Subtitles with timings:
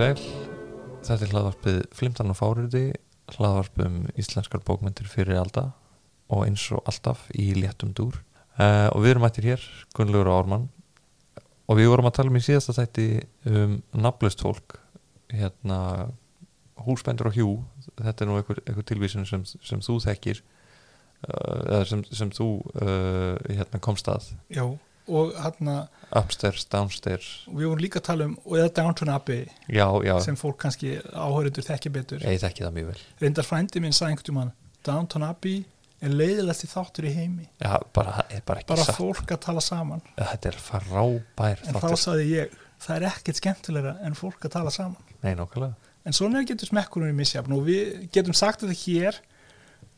[0.00, 0.16] Sæl.
[1.04, 2.86] Þetta er hlaðvarpið Flimtan og Fáriti,
[3.34, 5.66] hlaðvarp um íslenskar bókmyndir fyrir alda
[6.32, 8.16] og eins og alltaf í léttum dúr.
[8.54, 10.64] Uh, og við erum mættir hér, Gunnlaugur og Ármann,
[11.68, 13.06] og við vorum að tala um í síðasta þætti
[13.52, 14.78] um nafnlaust fólk,
[15.36, 15.80] hérna
[16.86, 17.50] húsbændur og hjú,
[18.00, 20.40] þetta er nú einhver, einhver tilvísun sem, sem þú þekkir,
[21.28, 24.64] uh, sem, sem þú uh, hérna komst að, Já,
[25.10, 25.72] og hann
[26.10, 30.38] upstairs, downstairs, við vorum líka að tala um og eða Downton Abbey já, já, sem
[30.38, 32.24] fólk kannski áhörundur þekki betur.
[32.24, 33.04] Ég þekki það mjög vel.
[33.22, 34.54] reyndar frændi minn sagði einhvern tímann
[34.86, 35.60] Downton Abbey
[36.00, 37.46] er leiðilegsti þáttur í heimi.
[37.60, 40.02] Já, bara, bara bara fólk að tala saman.
[40.16, 42.02] Þetta er frábær en þá þáttur.
[42.06, 45.08] sagði ég, það er ekkert skemmtilegra en fólk að tala saman.
[45.20, 45.34] Nei,
[46.08, 49.20] en svona getur smekkurinn í misjafn og við getum sagt þetta hér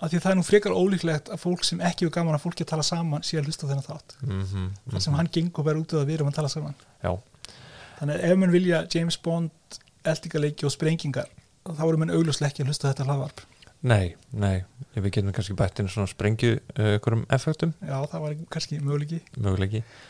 [0.01, 2.65] að því það er nú frekar ólíklegt að fólk sem ekki er gaman að fólki
[2.65, 4.17] að tala saman sé að hlusta þennan þátt.
[4.23, 6.75] Mm -hmm, þar sem hann gengur bara út af að við erum að tala saman.
[7.03, 7.13] Já,
[8.01, 11.29] þannig að ef mann vilja James Bond eldingaleiki og sprengingar
[11.63, 13.45] þá erum mann augljóslega ekki að hlusta þetta hlaðvarp.
[13.83, 14.63] Nei, nei.
[14.95, 19.23] Við getum kannski bætt inn svona sprengju uh, ykkurum effektum, já, það var kannski möguleiki.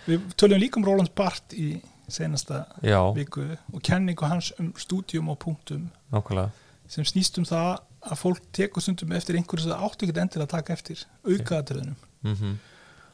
[0.06, 1.80] Við tölum líka um Roland Barth í
[2.12, 5.90] senasta Já, viku og kenningu hans um stúdíum og punktum.
[6.12, 6.50] Nákvæmlega.
[6.88, 10.48] sem snýst um það að fólk tekur stundum eftir einhverju sem það áttu ekki endilega
[10.48, 12.54] að taka eftir aukaðatriðunum Mm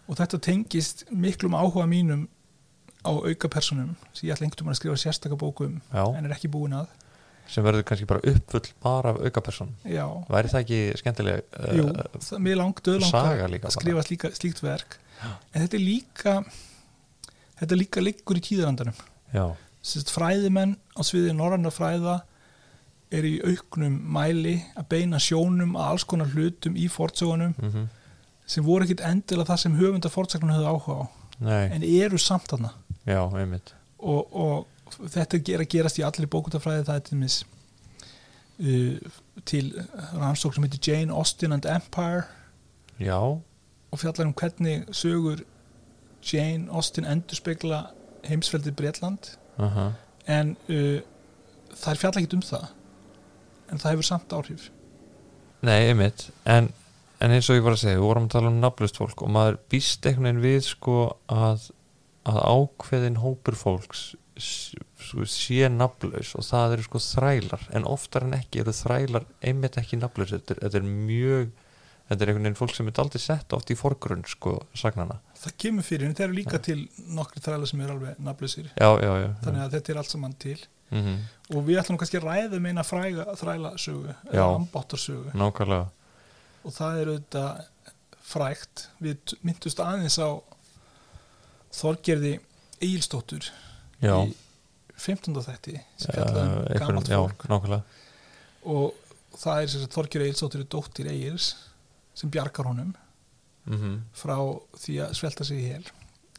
[0.08, 2.24] og þetta tengist miklum áhuga mínum
[3.04, 6.50] á aukapersonum sem ég ætla einhvern veginn að skrifa sérstaka bókum Já, en er ekki
[6.52, 6.88] búin að.
[7.48, 9.70] Sem verður kannski bara uppfull bara af aukaperson.
[9.88, 11.86] já, Væri það ekki skemmtileg uh, jú,
[12.24, 14.98] það, mér langt döðlangt að skrifa slíka, slíkt verk.
[15.52, 16.34] En þetta er líka
[17.60, 19.06] þetta líka liggur í tíðarandanum.
[19.32, 19.46] Já,
[20.12, 22.18] fræðimenn á sviði norranna fræða
[23.14, 27.86] er í auknum mæli að beina sjónum að alls konar hlutum í fortsögunum mm
[28.48, 31.04] sem voru ekkit endilega það sem höfundar fortsagnum höfðu áhuga á
[31.44, 32.72] nei, en eru samt þarna.
[33.04, 33.74] Já, einmitt.
[33.98, 37.36] og, og þetta er að gerast í allir bókutafræði það er til mis
[38.64, 39.18] uh,
[39.48, 39.66] til
[40.16, 42.24] rannsók sem heitir Jane Austen and Empire.
[42.96, 45.44] Já, og fjallar um hvernig sögur
[46.32, 47.84] Jane Austen endurspegla
[48.28, 49.34] heimsveldið Bretland.
[49.58, 49.90] Uh
[50.28, 50.98] en uh,
[51.72, 52.64] það er fjalla ekkit um það
[53.70, 54.68] en það hefur samt áhrif.
[55.66, 56.28] Nei, einmitt.
[56.46, 56.70] En,
[57.20, 59.32] en eins og ég var að segja, við vorum að tala um nafnlaust fólk og
[59.34, 60.96] maður býst einhvern veginn við sko
[61.34, 61.68] að,
[62.30, 64.04] að ákveðin hópur fólks
[64.38, 64.74] s-
[65.08, 67.64] svo sé nafnlaus og það eru sko þrælar.
[67.74, 71.48] En oftar en ekki eru þrælar einmitt ekki nafnlaus þetta, þetta er mjög
[72.08, 75.52] þetta er einhvern veginn fólk sem er aldrei sett oft í forgrunn sko sagnana það
[75.60, 76.78] kemur fyrir, en það eru líka til
[77.14, 78.70] nokkri þræla sem eru alveg nafnlausir.
[78.80, 80.56] Já, já, já, þannig að þetta er allt saman til
[80.90, 81.18] mm -hmm.
[81.56, 84.44] og við ætlum kannski að ræða um eina fræga þræla sögu, Já.
[84.54, 85.32] ambáttarsögu.
[85.34, 85.88] Nákvæmlega.
[86.64, 87.64] Og það er auðvitað
[88.22, 88.88] frægt.
[89.00, 90.30] Við myndust aðeins á
[91.72, 92.38] Þorgerði
[92.80, 93.50] Egilstóttur
[94.00, 94.34] já, í
[94.96, 95.34] 15.
[95.44, 97.44] þætti sem fjallaði um já, fólk.
[97.48, 97.82] nákvæmlega.
[98.64, 98.94] Og
[99.36, 101.56] það er sagt Þorgerði Egilstóttur er dóttir Egils
[102.14, 102.94] sem bjargar honum
[103.68, 104.36] mm frá
[104.80, 105.84] því að svelta sig í hel.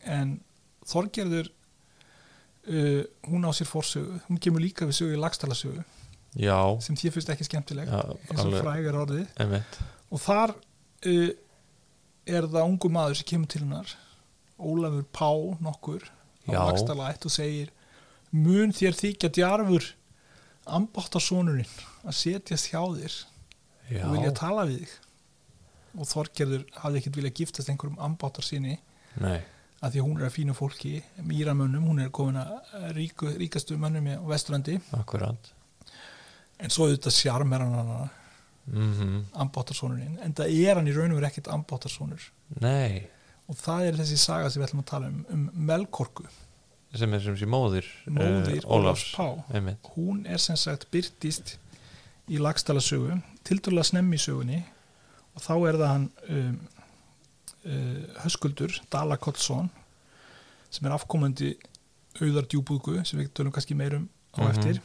[0.03, 0.39] En
[0.85, 1.51] Þorgerður
[2.69, 5.83] uh, hún á sér fórsögu hún kemur líka við sögu í lagstalasögu
[6.37, 9.27] já, sem því finnst ekki skemmtileg já eins og frægar orðið.
[9.41, 9.79] Einmitt.
[10.09, 11.31] Og þar uh,
[12.29, 13.95] er það ungu maður sem kemur til hennar
[14.59, 15.29] Ólafur Pá
[15.63, 16.03] nokkur
[16.49, 16.59] á Já.
[16.67, 17.69] lagstalætt og segir
[18.35, 19.85] mun þér þykja djarfur
[20.69, 21.69] ambáttarsonurinn
[22.03, 23.15] að setjast hjá þér
[23.89, 24.97] já, og vilja tala við þig?
[25.99, 28.75] Og Þorgerður hafði ekkert viljað giftast einhverjum ambáttar sinni
[29.21, 29.39] nei,
[29.79, 33.77] að því að hún er að fínu fólki mýramönnum, hún er komin að ríku, ríkastu
[33.79, 34.79] mönnum á Vesturlandi.
[34.97, 35.51] Akkurat.
[36.59, 37.99] En svo auðvitað sjarmer hann hana
[38.69, 42.25] mm ambáttarsonurinn en það er hann í raun og verið ekkert ambáttarsonur
[42.61, 43.07] nei,
[43.49, 46.25] og það er þessi saga sem við ætlum að tala um um Melkorku,
[46.93, 49.13] sem er sem sé móðir móðir uh, Ólafs.
[49.15, 49.41] Pá.
[49.53, 51.57] Einmitt, hún er sem sagt byrtist
[52.29, 54.61] í lagstalasögu tildulega snemmi sögunni
[55.35, 56.59] og þá er það hann um,
[58.23, 59.69] Höskuldur Dala Kottsson
[60.71, 61.55] sem er afkomandi
[62.21, 64.07] auðar djúbúðgu sem við tölum kannski meirum
[64.37, 64.49] á Mhm.
[64.51, 64.81] eftir.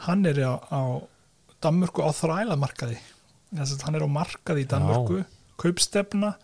[0.00, 1.02] Hann er á, á
[1.60, 2.98] Danmörku á þrælamarkaði.
[3.82, 5.24] Hann er á markaði í Danmörku.
[5.58, 6.36] Kaupstefna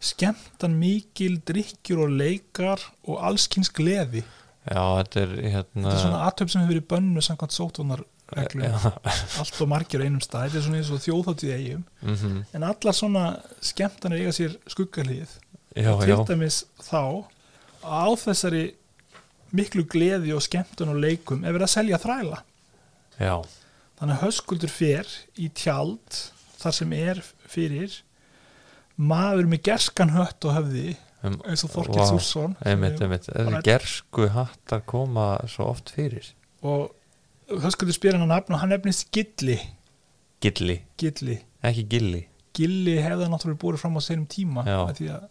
[0.00, 4.22] skemmtan mikil, drikkjur og leikar og allskins gleði.
[4.70, 8.04] Já, þetta er hérna þetta er svona aðtöp sem hefur verið bönnu samkvæmt já,
[8.36, 12.66] allt og margir á einum stað, þetta er svona eins og þjóðháttið eigum mm en
[12.66, 13.24] allar svona
[13.64, 15.32] skemmtanir eiga sér skuggalíð
[15.76, 17.24] já, til já, dæmis þá
[17.84, 18.64] á þessari
[19.56, 22.42] miklu gleði og skemmtun og leikum er verið að selja þræla.
[23.20, 23.34] Já,
[23.98, 26.20] þannig að höskuldur fer í tjald
[26.60, 28.00] þar sem er fyrir
[29.00, 30.86] maður með gerskan hött og höfði
[31.24, 32.56] um, eins og Þorkil Súrsson
[33.64, 36.32] gersku hattar koma svo oft fyrir.
[36.60, 36.90] Og
[37.64, 39.58] höskuldur spyr hann að nafn og hann nefnist Gilli.
[40.40, 41.36] Gilli, Gilli,
[41.66, 42.22] ekki Gilli.
[42.56, 45.28] Gilli hefði hann náttúrulega búið fram á seinum tíma af því að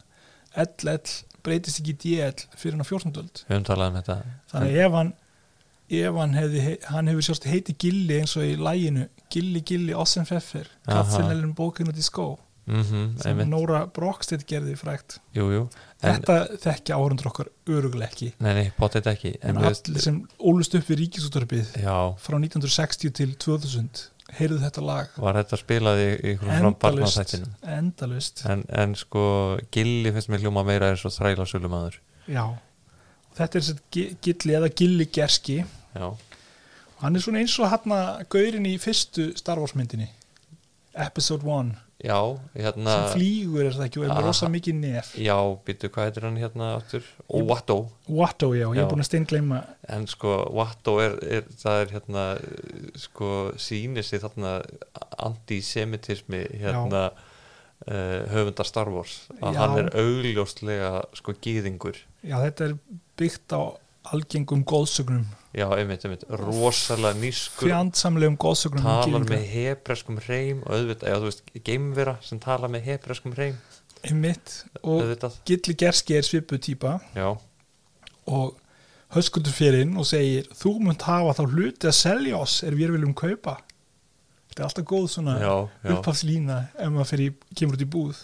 [0.59, 0.99] LL
[1.45, 3.15] breytist ekki í DL fyrir hann á 14.
[3.21, 3.41] öld.
[3.47, 4.17] Við höfum talað um þetta.
[4.51, 5.11] Þannig að ef hann
[5.89, 10.27] ef hann hefði, hann hefur sérst heiti Gilli eins og í læginu Gilli Gilli Ossen
[10.29, 10.99] Pfeffer Aha.
[10.99, 12.27] Katzenellin bókinu til skó
[12.67, 15.19] mm -hmm, sem einmitt, Nóra Brokstedt gerði frægt.
[15.35, 15.63] Jú, jú
[16.01, 18.31] en, þetta þekkja áhörundur okkar öruglega ekki.
[18.39, 24.05] Nei, nei, potið ekki en allir sem ólust upp við ríkisúttarpið frá 1960 til 2000
[24.37, 25.11] heyrðu þetta lag.
[25.17, 27.53] Var þetta spilað í, einhverjum barnaþættinum?
[27.79, 29.23] endalust en, en sko
[29.73, 32.45] Gilli finnst mér hljóma meira eins og þræla sölumæður já.
[33.39, 35.61] Þetta er sett Gilli eða Gilli Gerski.
[35.95, 36.07] Já,
[37.01, 37.93] hann er svona eins og hann
[38.31, 40.09] gaurin í fyrstu Star Wars myndinni.
[40.99, 42.17] Episode 1 já,
[42.55, 44.01] hérna sem flýgur er það ekki?
[44.01, 45.13] Og er með rosa mikið nef.
[45.19, 45.35] Já,
[45.67, 47.07] býtu, hvað heitir hann hérna aftur?
[47.27, 49.63] Og Watto Watto já, ég er búin að steingleyma.
[49.95, 52.27] En sko Watto er, er það er hérna
[53.07, 54.59] sko sýnir sig þarna
[55.29, 59.25] antisemitismi hérna uh, höfundar Star Wars.
[59.39, 59.59] Að Já.
[59.63, 62.73] hann er augljóslega sko gýðingur já þetta er
[63.19, 63.61] byggt á
[64.11, 65.25] algengum góðsögnum
[65.55, 71.17] já, einmitt, einmitt, rosalega nýskur fjandsamlegum góðsögnum um talar með hebreskum reym og auðvitað, já
[71.17, 73.57] þú veist, geimvera sem talar með hebreskum reym
[74.07, 74.63] einmitt.
[74.83, 77.31] Og auðvitað, Gilli Gerski er svipu típa já,
[78.29, 78.59] og
[79.15, 82.93] höskuldur fyrir inn og segir þú munt hafa þá hluti að selja oss er við
[82.95, 83.57] viljum kaupa.
[84.49, 85.37] Þetta er alltaf góð svona
[85.95, 88.21] upphafslína ef maður fyrir, kemur út í búð.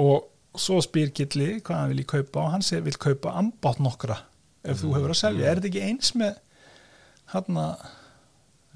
[0.00, 3.82] Og svo spyr Gilli hvað hann vil í kaupa og hann segir vil kaupa ambátt
[3.82, 4.18] nokkra
[4.64, 5.48] ef þú Mm, hefur að selja, mm.
[5.50, 6.38] er þetta ekki eins með
[7.34, 7.60] hann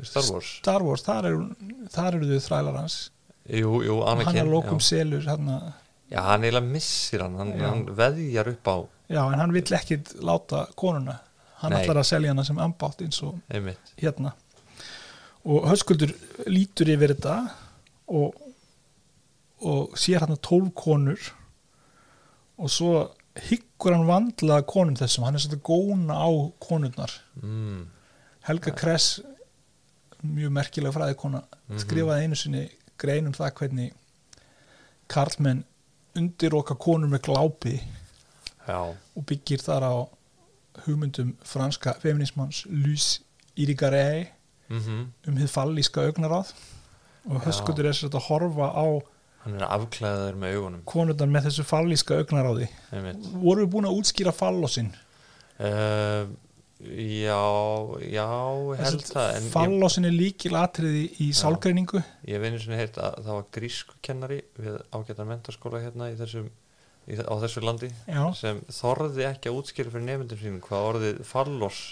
[0.03, 1.43] Star Wars, Star Wars, þar eru,
[1.95, 2.97] þar eru þau þrælar hans.
[3.47, 4.87] Jú, jú, og hann Anakin að lokum já.
[4.89, 5.51] selur hann
[6.11, 7.37] já, hann eiginlega missir hann.
[7.39, 8.77] Hann, hann veðjar upp á
[9.13, 11.19] já, en hann vill ekkit láta konuna.
[11.61, 11.83] Hann Nei.
[11.85, 14.33] ætlar að selja hana sem ambátt eins og einmitt, hérna.
[15.45, 16.11] Og höskuldur
[16.49, 17.37] lítur yfir þetta
[18.09, 18.35] og,
[19.65, 21.21] og sér hann tólf konur.
[22.59, 22.91] Og svo
[23.85, 26.29] hyggur hann vandla konum þessum, hann er svolítið góna á
[26.61, 27.13] konurnar.
[27.43, 27.83] Mm,
[28.49, 29.21] Helga Kress
[30.25, 31.79] mjög merkilega fræðikona Mhm.
[31.79, 33.93] skrifaði einu sinni grein um það hvernig
[35.09, 35.65] karlmenn
[36.17, 37.81] undiroka konur með glápi
[38.67, 39.95] já, og byggir þar á
[40.87, 43.21] hugmyndum franska feminismans Luce
[43.57, 44.29] Irigaray
[44.71, 45.13] mhm.
[45.27, 46.55] um hið fallíska augnaráð.
[47.27, 47.51] Og Já.
[47.51, 49.01] höskuldur er sér að horfa á
[49.45, 50.85] hann er afklæðaður með augunum.
[50.89, 52.71] Konundar með þessu fallíska augnaráði
[53.35, 54.91] voru við búin að útskýra fallosinn?
[55.61, 56.33] Uh,
[56.81, 57.43] já,
[58.09, 58.25] já
[58.81, 61.37] held það fallosinn er líkil atriði í Já.
[61.45, 62.03] sálgreiningu.
[62.29, 66.49] Ég einu sinni heyrt að það var grísku kennari við ágættan mentarskóla hérna þessum,
[67.05, 71.23] í, á þessu landi já, sem þorði ekki að útskýra fyrir nefndum sínum hvað orðið
[71.29, 71.85] fallos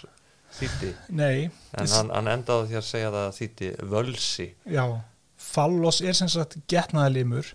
[0.52, 4.52] þýtti en hann, hann endaði því að segja það að þýtti völsi.
[4.68, 4.84] Já
[5.42, 7.52] fallos er sem sagt getnaðalimur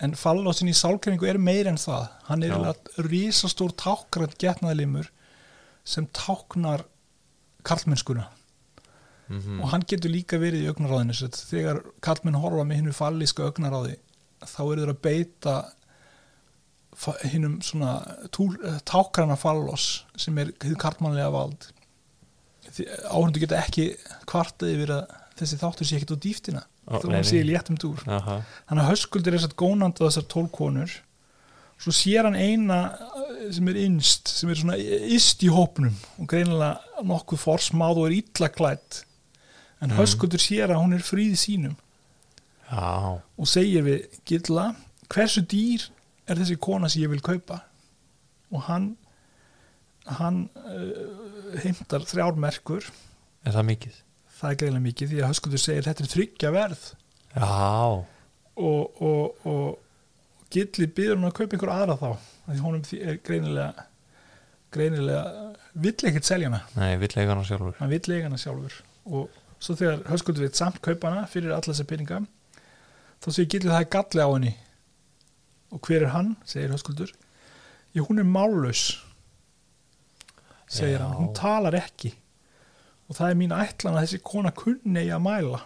[0.00, 2.06] en fallosinn í sálgreiningu er meir en það.
[2.28, 2.74] Hann er Já.
[3.08, 5.10] risastór tákrand getnaðalimur
[5.84, 6.86] sem táknar
[7.66, 8.28] karlmennskuna.
[9.30, 13.94] Mm og hann getur líka verið í augnaráðinu þegar kallmenn horfa með hinnu fallíska augnaráði
[14.42, 15.54] þá eru þeir að beita
[17.30, 17.92] hinnum svona
[18.34, 21.68] túl, tákrana fallos sem er karlmannlega vald.
[23.08, 23.94] Áhundu geta ekki
[24.26, 27.22] kvartað yfir að þessi þáttur sé ekkert á dýftina Sé nei.
[27.44, 28.00] í léttum dúr.
[28.10, 30.96] Aha, þannig að höskuldur er þess að gónandi á þessar tólkonur
[31.80, 34.74] svo sér hann eina eh, sem er innst sem er svona
[35.16, 39.04] ist í hópnum og greinilega nokkuð forsmáð og er illa klætt
[39.80, 39.96] en Mm.
[39.96, 41.76] höskuldur sér að hún er fríð sínum.
[42.70, 43.16] Já.
[43.38, 44.74] Og segir við Gilla
[45.08, 45.86] hversu dýr
[46.28, 47.62] er þessi kona sem ég vil kaupa?
[48.52, 48.96] Og hann
[50.04, 52.84] hann uh, heimtar þrjár merkur.
[53.46, 53.96] Er það mikið?
[54.40, 56.82] Það er greinilega mikið því að höskuldur segir þetta er þryggja verð.
[57.30, 57.46] Já,
[58.60, 62.10] og, og, og Gilli byður hann að kaupa einhver aðra þá
[62.50, 63.86] því því er greinilega
[64.74, 65.22] greinilega
[65.82, 66.62] vill ekkert selja hana.
[66.78, 67.76] Nei, vill eiga hann sjálfur.
[67.80, 68.76] Hann vill eiga hana sjálfur.
[69.10, 72.20] Og svo þegar höskuldur við samt kaupa hana fyrir alla þessar peninga
[73.20, 74.54] þá segir Gilli það er galli á henni.
[75.70, 77.12] Og hver er hann, segir höskuldur.
[77.94, 78.84] Já hún er mállaus
[80.70, 81.04] segir Já.
[81.04, 82.14] hann, hún talar ekki
[83.10, 85.60] og það er mín ætlan að þessi kona kunni eigi að mæla.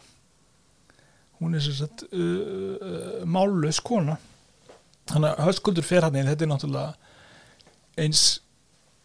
[1.41, 4.17] Hún er sem sagt uh, uh, mállaus kona.
[5.11, 6.31] Þannig að höskuldur fer hann inn.
[6.31, 6.95] Þetta er náttúrulega
[8.01, 8.23] eins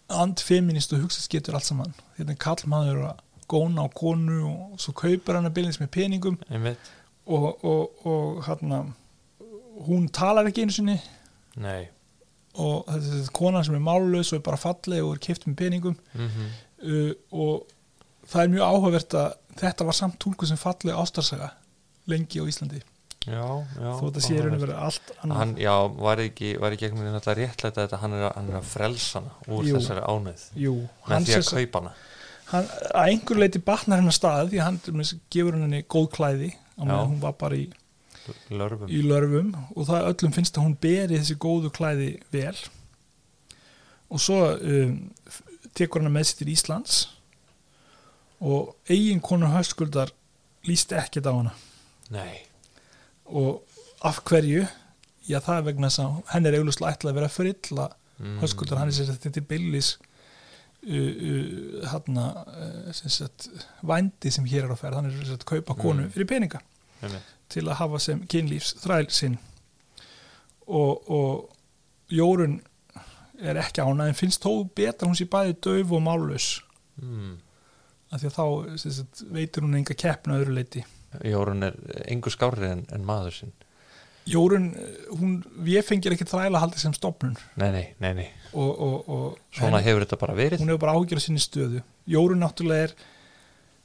[0.10, 1.92] andfeminist og hugsast getur allt saman.
[2.16, 6.40] Þetta er kallmaður að góna á konu og svo kaupir hann að byrjins með peningum.
[7.30, 8.86] Og, og, og hérna
[9.86, 10.96] hún talar ekki einu sinni.
[11.60, 11.90] Nei.
[12.56, 15.60] Og þetta er kona sem er mállaus og er bara falleg og er kipt með
[15.66, 16.00] peningum.
[16.16, 16.50] Mm
[16.84, 17.68] uh, og
[18.30, 21.52] það er mjög áhugavert að þetta var samt túlku sem falleg ástarsaga
[22.10, 22.82] lengi á Íslandi.
[23.30, 23.44] Já,
[23.76, 25.38] já þó þetta sé í raun og verið allt annað.
[25.42, 28.48] Hann, já, var ekki, var ekki einhvern veginn alltaf réttlæta þetta hann er, að- hann
[28.54, 29.74] er að frelsa hana úr Jú.
[29.76, 30.76] þessari ánæð Jú,
[31.10, 31.92] með því að kaupa hana.
[32.50, 34.80] Hann, að einhver leiti batnar hennar stað því hann
[35.30, 37.68] gefur henni góð klæði á meðan hún var bara í,
[38.50, 38.90] lörfum.
[38.90, 39.52] í lörfum.
[39.76, 42.56] Og það öllum finnst að hún beri þessi góðu klæði vel.
[44.10, 44.96] Og svo um,
[45.78, 46.96] tekur hann með sér til Íslands
[48.40, 50.12] og eigin konur höskuldar
[50.68, 51.54] líst ekkert á hana
[52.14, 52.44] nei,
[53.26, 53.64] og
[54.04, 54.66] af hverju
[55.30, 58.38] já það er vegna þess að henni er auglustlega ætlað að vera frilla mm.
[58.44, 59.92] höskuldar, hann er sér þetta til billis
[60.88, 63.50] uh, uh, hann uh, sem sagt
[63.82, 66.12] vændi sem hér er á ferð, hann er sem sagt kaupa konu Mm.
[66.16, 66.62] fyrir peninga
[67.02, 67.36] einmitt.
[67.50, 69.38] til að hafa sem kynlífs þræl sinn
[70.68, 71.56] og, og
[72.10, 72.60] Jórun
[73.40, 76.48] er ekki ánað en finnst þó betra hún sé bæði döf og mállaus
[77.02, 77.38] mm.
[78.10, 78.46] Af því að þá
[78.86, 80.86] sagt, veitur hún enga keppna öðru leiti
[81.26, 81.76] Jórun er
[82.06, 83.54] engu skárri en, en maður sinn.
[84.30, 84.68] Jórun,
[85.18, 88.26] hún, við fengir ekki þræla haldið sem stopnun nei, nei, nei, nei.
[88.52, 90.62] og, og, og svona hefur þetta bara verið.
[90.62, 91.82] hún hefur bara af sinni stöðu.
[92.10, 92.94] Jórun náttúrulega er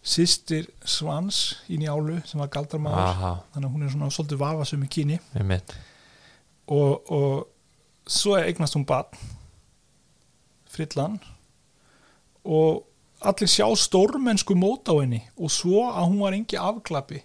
[0.04, 3.23] sýstir Svans í njálu sem var galdarmaður.
[3.54, 5.21] Þannig að hún er svona svolítið vafasum í kyni
[6.69, 9.33] og, og svo eignast hún barn.
[10.75, 11.16] Frillan.
[12.45, 12.83] Og
[13.31, 17.23] allir sjá stórmennsku mót á henni og svo að hún var engi afklappi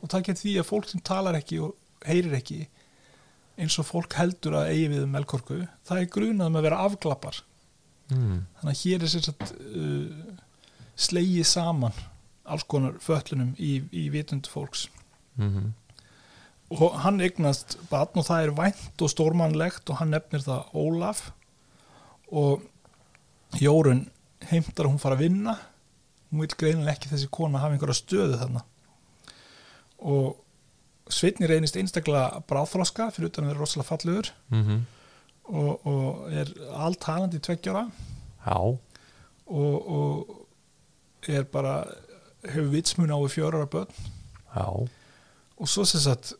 [0.00, 1.74] og það getur því að fólk sem talar ekki og
[2.06, 2.60] heyrir ekki
[3.60, 6.84] eins og fólk heldur að eigi við um melkorku það er grunað með að vera
[6.86, 7.42] afklappar
[8.12, 8.38] mm.
[8.60, 10.38] þannig að hér er sér satt uh,
[11.00, 12.00] slegið saman
[12.50, 14.88] alls konar föllunum í, í vitund fólks.
[15.38, 15.70] Mm
[16.70, 21.22] og hann eignast barn og það er vænt og stórmannlegt og hann nefnir það Ólaf.
[22.30, 22.62] Og
[23.58, 24.04] Jórun
[24.48, 25.56] heimtar að hún fara að vinna.
[26.30, 28.62] Hún vil greinilega ekki þessi kona hafa einhverja stöðu þarna.
[29.98, 30.36] Og
[31.10, 34.28] Sveitni reynist einstaklega bráþroska fyrir utan að vera rosalega fallegur.
[34.50, 34.80] -hmm.
[35.50, 37.90] og, og er alltalandi tveggjara
[38.46, 38.56] já,
[39.46, 40.46] og, og
[41.28, 41.84] er bara
[42.44, 43.90] hefur vitsmun á við fjórar börn.
[44.54, 44.66] Já,
[45.58, 46.32] og svo sem sagt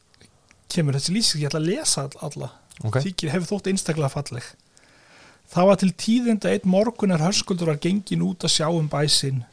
[0.69, 2.51] kemur þessi lýsing, ég ætla að lesa all- alla.
[2.85, 2.97] Ok.
[3.03, 4.43] Þykir hefur þótt einstaklega falleg
[5.51, 9.45] það var til tíðinda einn morgun er hörskuldur var gengin út að sjá um bæsin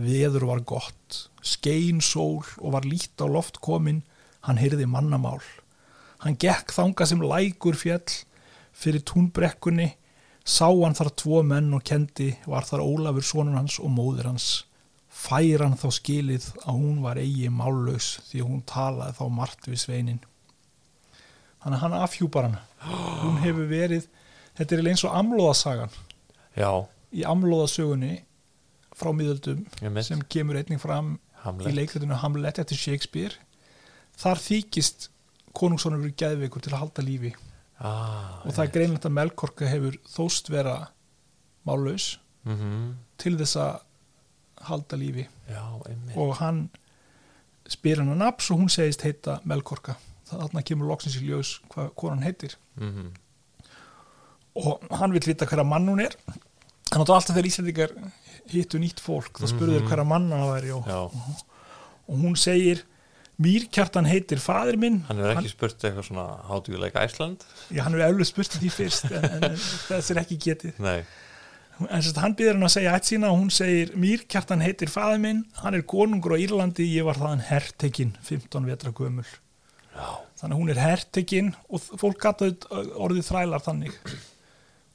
[0.00, 4.02] veður var gott skein sól og var lít á loft komin
[4.46, 5.40] hann heyrði mannamál.
[6.20, 8.16] Hann gekk þanga sem lækur fjall
[8.76, 9.90] fyrir túnbrekkunni
[10.44, 14.48] sá hann þar tvo menn og kendi var þar Ólafur sonur hans og móðir hans.
[15.10, 19.82] Fær hann þá skilið að hún var eigi mállaus því hún talaði þá margt við
[19.84, 20.22] sveinin.
[21.60, 22.62] Þannig hann afhjúpar hana.
[23.20, 24.08] Hún hefur verið
[24.58, 25.94] þetta er eins og amlóðasagan
[26.56, 26.70] já,
[27.12, 28.20] í amlóðasögunni
[29.00, 29.64] frá miðöldum
[30.04, 31.74] sem kemur einnig fram í Hamlet.
[31.76, 33.36] leikritinu Hamlet eftir Shakespeare.
[34.20, 35.08] Þar þykist
[35.56, 37.30] konungssonur verið geðveikur til að halda lífi.
[37.80, 40.74] Ah, og það er greinlegt að Melkorka hefur þóst vera
[41.64, 42.90] mállaus mm -hmm.
[43.16, 43.80] til þess að
[44.68, 45.28] halda lífi.
[45.48, 45.64] Já,
[46.16, 46.68] og hann
[47.66, 49.96] spyr hann að nafs og hún segist heita Melkorka.
[50.28, 52.56] Þarna kemur loksins í ljós hvað hann heitir.
[52.76, 53.12] Mm
[54.66, 56.14] og hann vil vita hverja mann hún er.
[56.90, 57.92] Þannig að alltaf þegar Íslandingar
[58.50, 59.90] hittu nýtt fólk þá spurðu þeir Mhm.
[59.92, 60.88] hverja mann hann væri og,
[62.08, 62.82] og hún segir
[63.40, 64.98] Mýrkjartan heitir fadir minn.
[65.08, 67.40] Hann er ekki spurt eitthvað svona how do you like Iceland?
[67.72, 70.74] Já, hann er eflug spurt því fyrst en, en, en þess er ekki getið.
[70.84, 70.98] Nei,
[71.88, 75.22] en sérst, hann byrður hann að segja ætt sína og hún segir Mýrkjartan heitir fadir
[75.22, 75.40] minn.
[75.62, 79.24] Hann er konungur á Írlandi, ég var þaðan hertekinn 15 vetra gömul.
[79.96, 80.10] Já,
[80.42, 82.50] þannig að hún er hertekinn og fólk gata
[83.00, 83.96] orðið þrælar þannig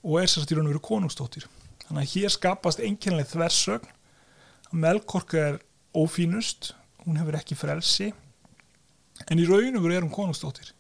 [0.06, 1.48] og er sérst í raun og veru konungstóttir
[1.88, 3.90] þannig að hér skapast einkennileg þversögn.
[4.70, 5.60] Að Melkorka er
[5.98, 6.74] ófínust
[7.06, 8.12] hún hefur ekki frelsi
[9.30, 10.72] en í raun og veru er hún konungstóttir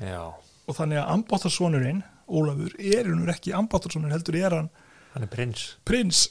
[0.00, 0.32] já.
[0.64, 4.70] Og þannig að ambáttarsonurinn Ólafur er hún ekki ambáttarsonur heldur er hann
[5.14, 5.76] hann er prins.
[5.84, 6.28] prins.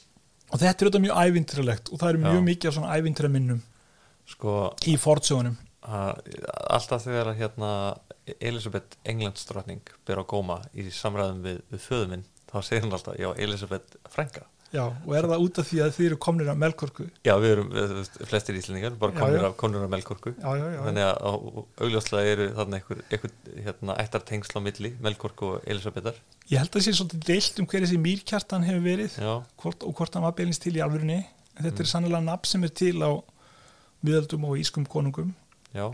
[0.52, 2.46] Og þetta er auðvitað mjög ævintýralegt og það eru mjög Já.
[2.48, 3.60] mikið af svona ævintýraminnum
[4.28, 4.56] sko,
[4.90, 7.70] í fortsögunum alltaf þegar hérna
[8.40, 13.16] Elisabeth Englandsdrottning ber á góma í samræðum við, við föðu minn þá segir hann alltaf,
[13.20, 14.46] já, Elisabeth frænka.
[14.74, 17.04] Já, og er það út af því að þið eru komnir af Melkorku?
[17.22, 17.68] Já, við erum,
[18.26, 19.46] flestir íslendingar bara Já, komnir já.
[19.46, 20.32] af, komnir af melkorku.
[20.34, 21.36] Já, já, já, þannig að
[21.84, 23.34] augljóslega eru þarna einhver, einhver
[23.68, 26.18] hérna, ættartengsl á milli Melkorku og Elisabethar
[26.50, 29.86] Ég held að það sé svolítið deilt um hver þessi mýrkjartan hefur verið já, hvort,
[29.86, 32.74] og hvort hann var beinist til í alvörinni en þetta er sannlega nafn sem er
[32.74, 33.10] til á
[34.04, 35.36] miðaldum og ískum konungum
[35.74, 35.86] já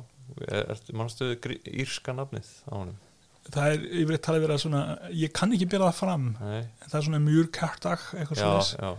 [0.94, 1.32] mannstu
[1.66, 2.98] írska nafnið á honum?
[3.50, 4.80] Það er yfirleitt talið vera svona
[5.16, 8.50] ég kann ekki byrja það fram Nei, en það er svona mjúrkartag eitthvað svo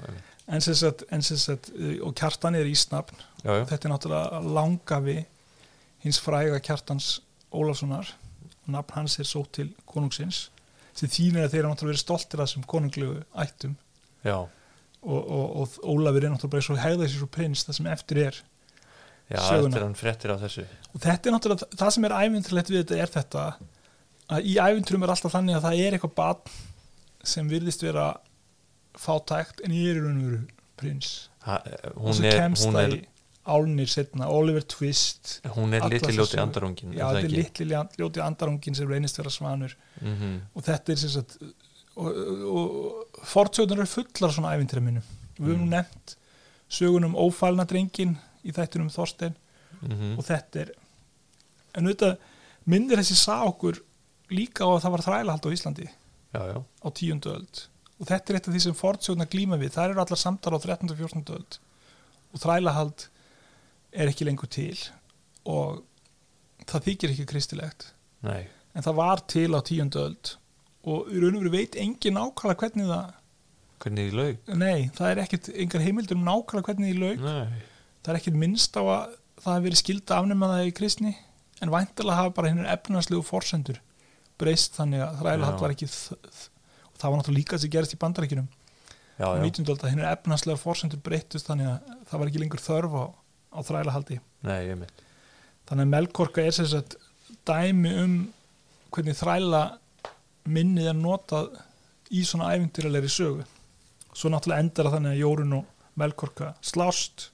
[0.01, 0.31] einmitt.
[0.51, 3.21] en sem sagt, en sem sagt uh, og kjartan er ísnafn.
[3.45, 5.19] Já, já, þetta er náttúrulega langafi
[6.03, 7.11] hins fræga kjartans
[7.51, 8.09] Ólafssonar.
[8.71, 10.49] Nafn hans er sótt til konungsins
[10.97, 13.77] sem þýnir að þeir eru náttúrulega verið stoltir að þessum konunglegu ættum.
[14.25, 17.91] Já, og, og, og Ólafur er náttúrulega bara svo hegða sér svo prins það sem
[17.93, 18.41] eftir er
[19.39, 19.93] Söguna.
[20.35, 20.57] af
[20.93, 23.45] og þetta er náttúrulega, það sem er ævintrilegt við þetta er þetta
[24.31, 26.57] að í ævintrum er alltaf þannig að það er eitthvað barn
[27.23, 28.07] sem virðist vera
[28.99, 30.41] fátækt en ég er í raun og veru
[30.81, 31.61] prins ha,
[31.95, 33.01] og hún svo kemst það í
[33.51, 37.65] álnir setna, Oliver Twist hún er litli ljóti andarungin já, þetta er litli
[37.97, 40.39] ljóti andarungin sem reynist vera svanur mm -hmm.
[40.53, 41.37] og þetta er sem sagt
[41.95, 42.67] og, og,
[43.17, 45.03] og fortsögnar eru fullar svona ævintýra minnum
[45.39, 45.69] við höfum Mm.
[45.69, 46.15] nefnt
[46.69, 49.37] sögunum ófælna drengin í þættinum Þorstein
[49.81, 50.71] Mm og þetta er
[51.73, 52.17] en auðvitað
[52.69, 53.79] myndir þessi sá okkur
[54.29, 57.61] líka á að það var þrælahald á Íslandi já, já, á tíundu öld.
[57.97, 59.73] Og þetta er eitt af því sem fortsjóðna glíma við.
[59.75, 60.91] Það eru allar samtala á 13.
[60.91, 61.23] og 14.
[61.37, 61.57] öld.
[62.33, 63.07] Og þrælahald
[63.91, 64.77] er ekki lengur til.
[65.45, 65.81] Og
[66.65, 67.91] það þykir ekki kristilegt.
[68.25, 68.47] Nei.
[68.75, 70.35] En það var til á tíundu öld.
[70.85, 73.17] Og í raun og veru veit engin nákvæmlega hvernig það
[73.81, 74.49] hvernig í laug?
[74.61, 77.23] Nei, það er ekkit engar heimildur um nákvæmlega hvernig því laug.
[77.25, 77.61] Nei,
[78.01, 81.13] það er ekkit minnst á að það hefur verið skilda afnema það í kristni
[81.61, 83.81] en væntalega hafa bara hinnur efnarslegu forsendur
[84.41, 85.21] breyst þannig að
[85.55, 85.61] Já.
[85.61, 88.49] var ekki og það var náttúrulega líka sem gerist í bandarækjunum
[89.21, 89.67] 19.
[89.69, 93.03] öld að hinnur efnarslegar forsendur breyttust þannig að það var ekki lengur þörf á,
[93.53, 93.59] á
[94.81, 95.03] mynd
[95.69, 96.97] þannig að Melkorka er sem sagt
[97.47, 98.15] dæmi um
[98.91, 99.61] hvernig þræla
[100.51, 101.51] minnið er notað
[102.11, 103.45] í svona æfintýralegri sögu
[104.11, 107.29] svo náttúrulega endar það þannig að Jórun og Melkorka slást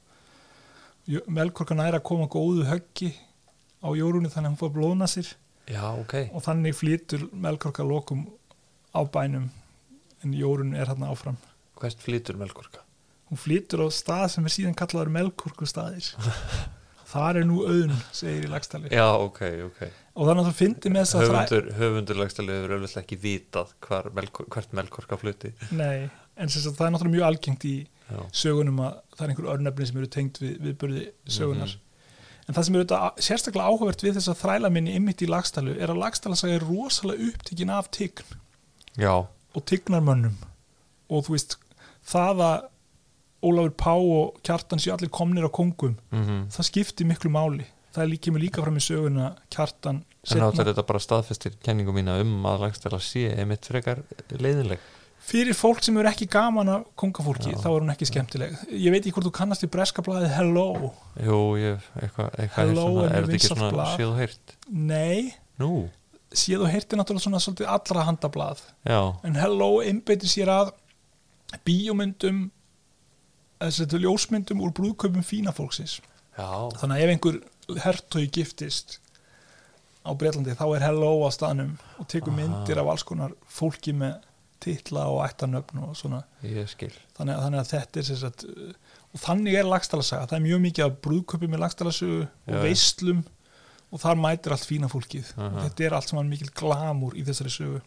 [1.07, 3.13] Jó- Melkorka næra að koma góðu höggi
[3.83, 5.29] á Jórunni þannig að hún fór að blóðna sér.
[5.67, 8.25] Já, ok, og þannig flytur Melkorka lokum
[8.95, 9.49] á bænum
[10.23, 11.37] en Jórun er hérna áfram.
[11.77, 12.81] Hvert flýtur melkorka?
[13.29, 16.07] Hún flytur á stað sem er síðan kallaður Melkorku staðir
[17.11, 19.81] þar er nú auðn, segir í lagstali já, ok, ok.
[20.17, 23.73] Og þannig að það fyndi með þess að höfundur, höfundur lagstæli hefur auðvitað ekki vitað
[23.85, 27.75] hvar hvert melkorka fluti nei, en sem sagt, það er náttúrulega mjög algengt í
[28.11, 31.83] já, sögunum að það er einhver örnefni sem eru tengt við, við börði sögunar Mhm.
[32.47, 35.73] en það sem er auðvitað sérstaklega áhugavert við þess að þræla minni ymmit í lagstælu
[35.79, 38.23] er að lagstæla sagði rosalega upptekinn af tign
[38.97, 39.13] já,
[39.55, 40.35] og tignarmönnum.
[41.09, 41.57] Og þú veist,
[42.07, 42.65] það að
[43.43, 47.65] Ólafur Pá og Kjartan séu allir komnir á kongum mm það skiptir miklu máli.
[47.93, 52.19] Það er kemur líka fram í söguna Kjartan en áttur þetta bara staðfestir kenningu mína
[52.21, 54.79] um að lagstæla sé einmitt frekar leiðinleg
[55.27, 57.59] fyrir fólk sem eru ekki gaman af kongafólki Já.
[57.63, 58.57] þá er hún ekki skemmtileg.
[58.71, 60.67] Ég veit ekki hvort þú kannast í breska blaðið Hello.
[61.19, 64.57] Jú, ég, eitthvað, eitthvað er, Hello svona, er er þetta ekki svona og heyrt?
[64.71, 65.71] Nei, nú,
[66.31, 68.61] séð og heyrti náttúrulega svona svolítið allra handa blað.
[68.87, 70.71] Já, en Hello einbeitir sér að
[71.67, 72.45] bíómyndum
[73.61, 75.99] þessi ljósmyndum úr brúðkaupum fína fólksins.
[76.37, 76.69] Já.
[76.77, 77.39] Þannig að ef einhver
[77.83, 78.99] hertói giftist
[80.07, 84.21] á Breitlandi þá er Hello á staðnum og tekur myndir af alls konar fólki með
[84.63, 86.21] titla og ættanöfn og svona.
[87.17, 90.61] Þannig að, þannig að þetta er sagt, uh, og þannig er lagstalasaga, það er mjög
[90.67, 93.23] mikið af brúðköpi með lagstalasögu Já, og veislum
[93.87, 95.31] og þar mætir allt fína fólkið.
[95.37, 95.65] Og Aha.
[95.67, 97.81] þetta er allt saman mikil glamúr í þessari sögu.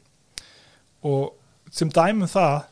[1.06, 2.62] Og sem dæmum það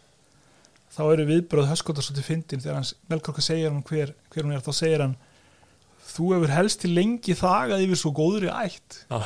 [0.97, 4.65] þá eru viðbröð höskotar svolítið fyndin þegar hans Melkorka segir hann hver, hver hún er
[4.65, 5.19] þá segir hann
[6.09, 9.03] þú hefur helst til lengi þagað yfir svo góðri ætt.
[9.11, 9.21] Já.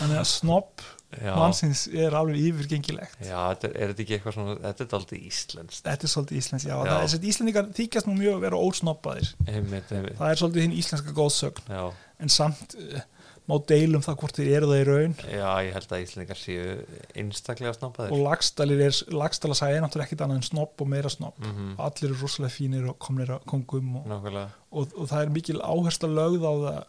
[0.00, 3.18] þannig að snopp mannsins er alveg yfirgengilegt.
[3.24, 5.82] Já þetta er, er þetta ekki eitthvað svona þetta er aldrei íslenskt.
[5.86, 6.92] Þetta er svolítið íslensk, já, Já.
[6.92, 10.16] það svolítið íslendingar þykjast nú mjög að vera ósnoppaðir einmitt, einmitt.
[10.18, 11.84] Það er svolítið hinn íslenska góðsögn já,
[12.26, 13.04] en samt uh,
[13.46, 15.14] má deilum það hvort þeir eru það í raun.
[15.30, 16.64] Já, ég held að íslendingar séu
[17.22, 21.38] einstaklega snabbaðir og lagstalir er, lagstala sagði náttúrulega ekkit annað en snopp og meira snopp
[21.44, 25.60] mm allir eru rosalega fínir og komnir að kongum og, og, og það er mikil
[25.62, 26.80] áhersla lögð á það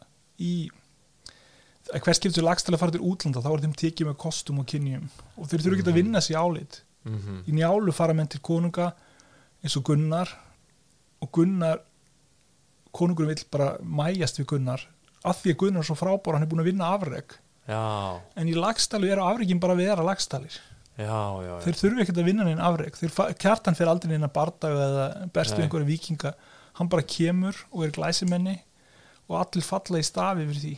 [0.42, 0.54] í
[1.94, 5.06] að hver skiptur lagstala fara til útlanda þá er þeim tekið með kostum og kynjum.
[5.38, 6.00] Og þeir þurfa ekki að Mhm.
[6.02, 6.82] vinna sér álit.
[7.06, 8.94] Mm í njálu fara menn til konunga
[9.64, 10.28] eins og Gunnar
[11.22, 11.80] og Gunnar
[12.94, 14.82] konungur vill bara mæjast við Gunnar
[15.24, 18.48] af því að Gunnar er svo frábár hann er búin að vinna afreg já, en
[18.48, 20.58] í lagstælu eru afregin bara að vera lagstælir
[20.98, 21.56] já, já, já.
[21.66, 23.00] þeir þurfi ekkert að vinna neinn afreg
[23.40, 25.68] kjartan fyrir aldrei neina bardaga eða bestu Nei.
[25.68, 26.34] einhverja vikinga
[26.80, 28.60] hann bara kemur og er glæsimenni
[29.30, 30.76] og allir falla í stafi yfir því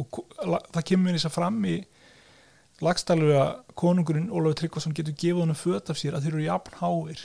[0.00, 0.20] og
[0.74, 1.76] það kemur þess að fram í
[2.84, 6.78] lagstælu að konungurinn Ólafur Tryggvason getur gefið honum föt af sér að þeir eru jafn
[6.80, 7.24] háir.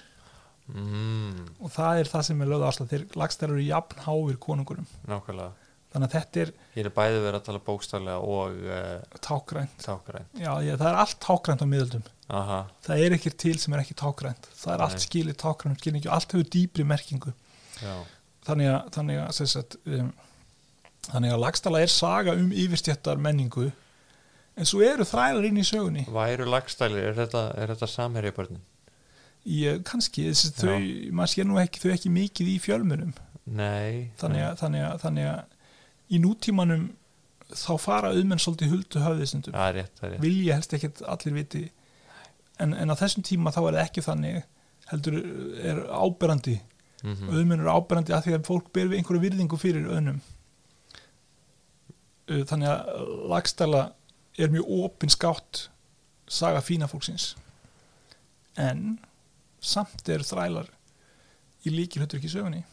[0.66, 4.90] Mm, og það er það sem er lögð áslag þeir lagstælu eru jafn háir konungurum
[5.08, 5.54] nákvæmlega.
[5.96, 10.42] Þannig að þetta er Hér er bæði verið að tala bókstaflega og uh, tákrænt tákrænt
[10.42, 12.10] já, ég, það er allt tákrænt á miðöldum.
[12.36, 14.86] Aha, það er ekki til sem er ekki tákrænt það er Nei.
[14.90, 17.32] allt skilið tákrænt skilningi og allt hefur dýpri merkingu.
[17.80, 17.96] Já,
[18.50, 20.12] þannig að, þannig að, sem sagt, um,
[21.10, 23.70] þannig að lagstala er saga um yfirstjættar menningu
[24.56, 26.06] en svo eru þrælar inn í sögunni.
[26.12, 27.92] Væru lagstælir, er þetta, er þetta
[29.46, 30.76] ég, kannski, þessi, þau,
[31.16, 33.16] maður sér nú ekki þau ekki mikið í fjölmunum
[33.46, 36.86] Nei þannig að, þannig að, þannig að í nútímanum
[37.54, 40.24] þá fara auðmenn svolítið huldu höfði stundum Það er rétt, það er rétt.
[40.24, 41.64] Vilja helst ekkert allir viti.
[42.62, 44.40] En, en á þessum tíma þá er það ekki þannig
[44.90, 45.20] heldur
[45.62, 46.56] er áberandi.
[47.06, 50.22] Mm auðmenn eru áberandi að því að fólk ber við einhverju virðingu fyrir auðnum
[52.28, 53.82] þannig að lagstæla
[54.42, 55.68] er mjög opin skátt
[56.28, 57.36] saga fína fólksins.
[58.58, 58.98] En
[59.62, 60.70] samt er þrælar
[61.66, 62.64] í líkil höttur ekki sögunni